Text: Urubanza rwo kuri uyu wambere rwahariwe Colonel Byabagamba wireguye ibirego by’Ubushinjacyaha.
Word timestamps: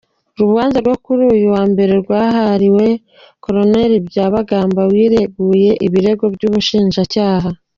Urubanza 0.37 0.77
rwo 0.83 0.95
kuri 1.03 1.21
uyu 1.35 1.47
wambere 1.55 1.93
rwahariwe 2.01 2.87
Colonel 3.43 3.91
Byabagamba 4.07 4.81
wireguye 4.91 5.71
ibirego 5.85 6.23
by’Ubushinjacyaha. 6.35 7.49